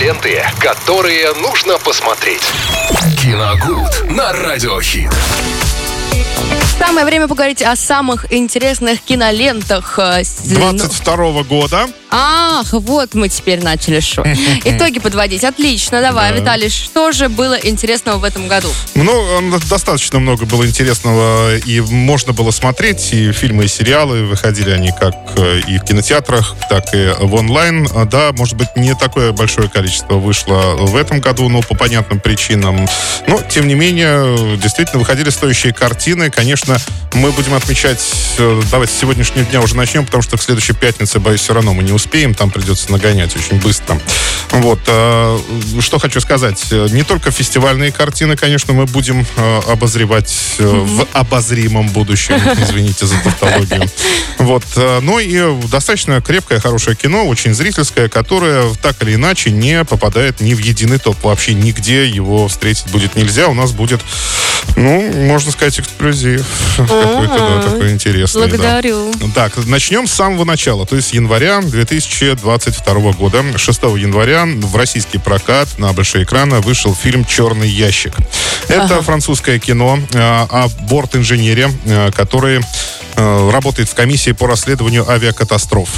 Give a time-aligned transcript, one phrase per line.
[0.00, 2.40] Ленты, которые нужно посмотреть.
[3.20, 5.10] Киногуд на Радиохит.
[6.78, 9.98] Самое время поговорить о самых интересных кинолентах.
[9.98, 11.86] э, с- 22 года.
[12.10, 14.24] Ах, вот мы теперь начали шо.
[14.64, 15.44] Итоги подводить.
[15.44, 18.68] Отлично, давай, Виталий, что же было интересного в этом году?
[18.94, 24.90] Ну, достаточно много было интересного, и можно было смотреть, и фильмы, и сериалы, выходили они
[24.90, 27.86] как э, и в кинотеатрах, так и в онлайн.
[27.94, 32.18] А, Да, может быть, не такое большое количество вышло в этом году, но по понятным
[32.18, 32.88] причинам.
[33.28, 36.30] Но, тем не менее, действительно, выходили стоящие картины.
[36.30, 36.78] Конечно,
[37.14, 38.00] мы будем отмечать,
[38.38, 41.72] э, давайте с сегодняшнего дня уже начнем, потому что к следующей пятнице, боюсь, все равно
[41.72, 44.00] мы не успеем, там придется нагонять очень быстро.
[44.52, 45.38] Вот, э,
[45.80, 46.64] что хочу сказать.
[46.70, 53.16] Не только фестивальные картины, конечно, мы будем э, обозревать э, в обозримом будущем, извините за
[53.22, 53.88] тавтологию.
[54.38, 54.64] Вот,
[55.02, 60.54] но и достаточно крепкое, хорошее кино, очень зрительское, которое так или иначе не попадает ни
[60.54, 61.22] в единый топ.
[61.22, 63.48] Вообще нигде его встретить будет нельзя.
[63.48, 64.00] У нас будет,
[64.76, 66.46] ну, можно сказать, эксклюзив.
[66.76, 68.42] Какой-то, да, такой интересный.
[68.42, 68.56] да.
[68.56, 69.12] Благодарю.
[69.34, 73.42] Так, начнем с самого начала, то есть января 2022 года.
[73.56, 78.14] 6 января в российский прокат на большие экраны вышел фильм «Черный ящик».
[78.68, 82.60] Это французское кино э, о борт-инженере, э, который
[83.16, 85.88] э, работает в комиссии по расследованию авиакатастроф.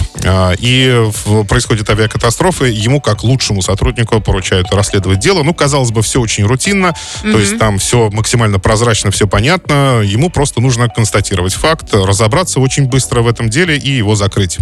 [0.58, 1.10] И
[1.48, 5.42] происходит авиакатастрофа, ему как лучшему сотруднику поручают расследовать дело.
[5.42, 10.00] Ну, казалось бы, все очень рутинно, то есть там все максимально прозрачно, все понятно.
[10.04, 14.58] Ему просто нужно констатировать факт, разобраться очень быстро в этом деле и его закрыть.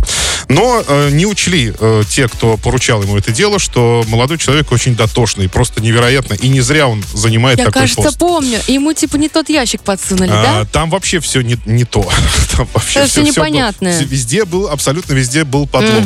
[0.48, 0.82] Но
[1.20, 5.82] не учли э, те, кто поручал ему это дело, что молодой человек очень дотошный, просто
[5.82, 8.18] невероятно, и не зря он занимает Я, такой кажется, пост.
[8.18, 8.58] помню.
[8.68, 10.64] Ему типа не тот ящик подсунули, А, да?
[10.64, 12.00] Там вообще все не, не то.
[12.56, 13.98] Там вообще Это всё было- непонятное.
[13.98, 16.04] всё- Везде был, абсолютно везде был подлог.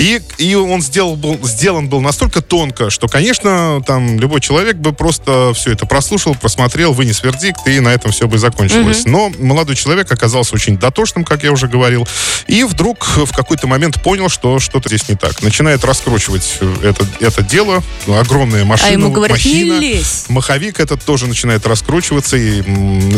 [0.00, 4.94] И, и он сделал, был, сделан был настолько тонко, что, конечно, там любой человек бы
[4.94, 9.02] просто все это прослушал, просмотрел, вынес вердикт, и на этом все бы закончилось.
[9.04, 12.08] Но молодой человек оказался очень дотошным, как я уже говорил,
[12.46, 15.42] и вдруг в какой-то момент понял, что что-то здесь не так.
[15.42, 19.80] Начинает раскручивать э, это, это дело, огромная машина, А ему говорят, не махина.
[19.80, 20.24] лезь.
[20.28, 22.62] Маховик этот тоже начинает раскручиваться, и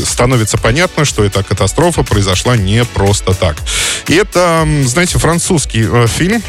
[0.04, 3.56] становится понятно, что эта катастрофа произошла не просто так.
[4.09, 6.42] И это, знаете, французский э, фильм.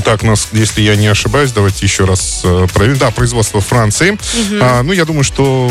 [0.00, 2.98] Так, нас, если я не ошибаюсь, давайте еще раз э, проверим.
[2.98, 4.18] Да, производство Франции.
[4.60, 5.70] А, ну, я думаю, что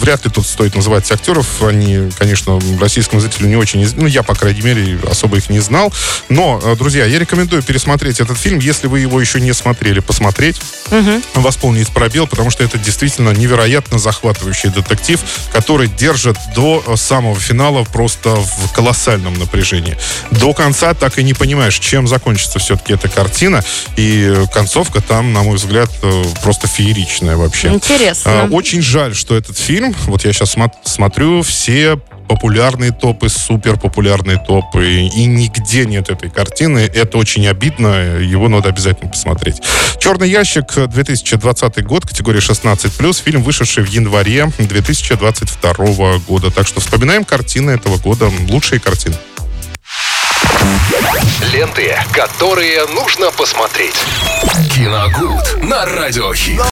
[0.00, 1.62] вряд ли тут стоит называть актеров.
[1.62, 3.86] Они, конечно, российскому зрителю не очень...
[3.96, 5.92] Ну, я, по крайней мере, особо их не знал.
[6.28, 10.60] Но, э, друзья, я рекомендую пересмотреть этот фильм, если вы его еще не смотрели, посмотреть
[11.34, 15.20] восполнить пробел, потому что это действительно невероятно захватывающий детектив,
[15.52, 19.96] который держит до э, самого финала просто в колоссальном напряжении.
[20.30, 23.64] До конца так и не понимаешь, чем закончится все-таки эта картина,
[23.96, 27.68] и концовка там, на мой взгляд, э, просто фееричная вообще.
[27.68, 28.42] Интересно.
[28.42, 31.96] А, Очень жаль, что этот фильм, вот я сейчас смотрю, все
[32.28, 36.78] популярные топы, супер популярные топы, и нигде нет этой картины.
[36.78, 39.60] Это очень обидно, его надо обязательно посмотреть.
[39.98, 46.50] «Черный ящик», 2020 год, категория 16+, фильм, вышедший в январе 2022 года.
[46.50, 49.16] Так что вспоминаем картины этого года, лучшие картины.
[51.52, 53.96] Ленты, которые нужно посмотреть.
[54.72, 56.60] Киногуд на Радиохит.